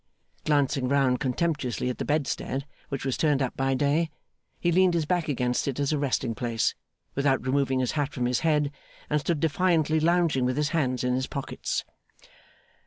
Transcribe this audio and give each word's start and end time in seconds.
Glancing 0.45 0.87
round 0.87 1.19
contemptuously 1.19 1.87
at 1.87 1.99
the 1.99 2.05
bedstead, 2.05 2.65
which 2.89 3.05
was 3.05 3.15
turned 3.17 3.39
up 3.39 3.55
by 3.55 3.75
day, 3.75 4.09
he 4.59 4.71
leaned 4.71 4.95
his 4.95 5.05
back 5.05 5.27
against 5.29 5.67
it 5.67 5.79
as 5.79 5.93
a 5.93 5.99
resting 5.99 6.33
place, 6.33 6.73
without 7.13 7.45
removing 7.45 7.79
his 7.81 7.91
hat 7.91 8.11
from 8.11 8.25
his 8.25 8.39
head, 8.39 8.71
and 9.11 9.19
stood 9.21 9.39
defiantly 9.39 9.99
lounging 9.99 10.43
with 10.43 10.57
his 10.57 10.69
hands 10.69 11.03
in 11.03 11.13
his 11.13 11.27
pockets. 11.27 11.85